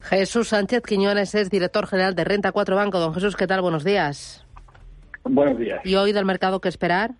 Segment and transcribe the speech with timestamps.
[0.00, 2.98] Jesús Sánchez Quiñones es director general de Renta 4 Banco.
[2.98, 3.60] Don Jesús, ¿qué tal?
[3.60, 4.44] Buenos días.
[5.24, 5.80] Buenos días.
[5.84, 7.12] ¿Y hoy del mercado qué esperar?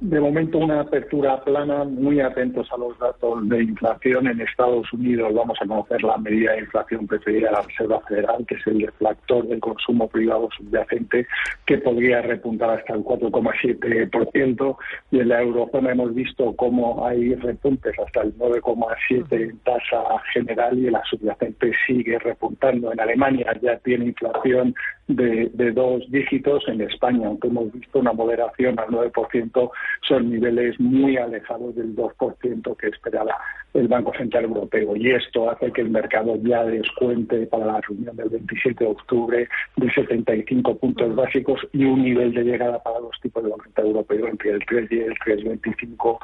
[0.00, 5.32] De momento una apertura plana, muy atentos a los datos de inflación en Estados Unidos.
[5.32, 8.78] Vamos a conocer la medida de inflación preferida de la Reserva Federal, que es el
[8.78, 11.26] deflactor del consumo privado subyacente,
[11.64, 14.76] que podría repuntar hasta el 4,7%.
[15.12, 20.02] Y en la eurozona hemos visto cómo hay repuntes hasta el 9,7% en tasa
[20.32, 22.92] general y la subyacente sigue repuntando.
[22.92, 24.74] En Alemania ya tiene inflación
[25.08, 26.64] de, de dos dígitos.
[26.68, 29.70] En España, aunque hemos visto una moderación al 9%,
[30.06, 33.36] son niveles muy alejados del 2% que esperaba
[33.74, 34.96] el Banco Central Europeo.
[34.96, 39.48] Y esto hace que el mercado ya descuente para la reunión del 27 de octubre
[39.76, 44.28] de 75 puntos básicos y un nivel de llegada para los tipos de Central Europeo
[44.28, 46.18] entre el 3 y el 3,25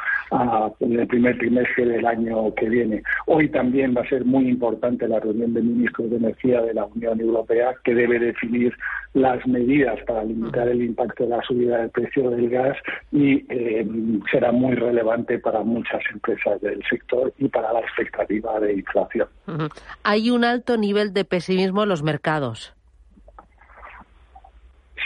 [0.80, 3.02] en el primer trimestre del año que viene.
[3.26, 6.84] Hoy también va a ser muy importante la reunión de ministros de energía de la
[6.86, 8.69] Unión Europea que debe definir
[9.14, 12.76] las medidas para limitar el impacto de la subida del precio del gas
[13.10, 13.86] y eh,
[14.30, 19.28] será muy relevante para muchas empresas del sector y para la expectativa de inflación.
[20.04, 22.74] Hay un alto nivel de pesimismo en los mercados.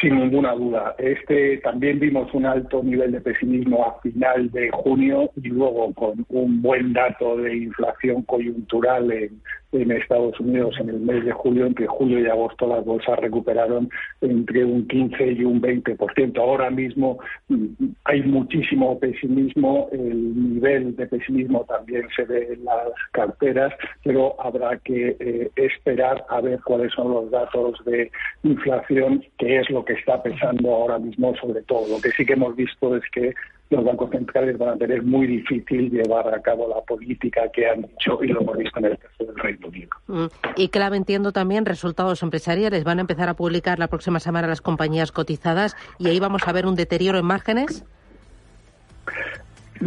[0.00, 0.94] Sin ninguna duda.
[0.98, 6.26] Este también vimos un alto nivel de pesimismo a final de junio y luego con
[6.28, 9.40] un buen dato de inflación coyuntural en,
[9.74, 13.88] en Estados Unidos en el mes de julio, entre julio y agosto las bolsas recuperaron
[14.20, 16.38] entre un 15 y un 20%.
[16.38, 17.66] Ahora mismo mm,
[18.04, 24.76] hay muchísimo pesimismo, el nivel de pesimismo también se ve en las carteras, pero habrá
[24.78, 28.10] que eh, esperar a ver cuáles son los datos de
[28.42, 31.88] inflación, que es lo que está pesando ahora mismo sobre todo.
[31.88, 33.34] Lo que sí que hemos visto es que
[33.70, 37.82] los bancos centrales van a tener muy difícil llevar a cabo la política que han
[37.82, 39.90] dicho y lo hemos visto en el caso del Reino Unido.
[40.06, 40.26] Mm.
[40.56, 42.84] Y clave, entiendo también, resultados empresariales.
[42.84, 46.52] Van a empezar a publicar la próxima semana las compañías cotizadas y ahí vamos a
[46.52, 47.84] ver un deterioro en márgenes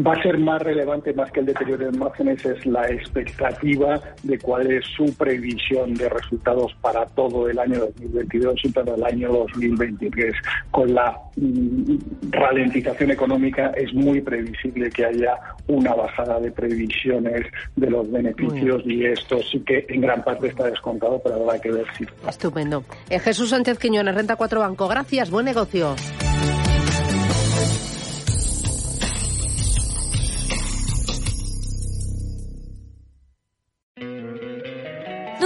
[0.05, 4.37] va a ser más relevante, más que el deterioro de márgenes, es la expectativa de
[4.39, 9.31] cuál es su previsión de resultados para todo el año 2022 y para el año
[9.31, 10.33] 2023.
[10.71, 11.97] Con la mm,
[12.31, 15.37] ralentización económica es muy previsible que haya
[15.67, 20.65] una bajada de previsiones de los beneficios y esto sí que en gran parte está
[20.65, 22.05] descontado, pero habrá que ver si.
[22.27, 22.83] Estupendo.
[23.09, 24.87] Eh, Jesús Sánchez Quiñones, Renta 4 Banco.
[24.87, 25.95] Gracias, buen negocio.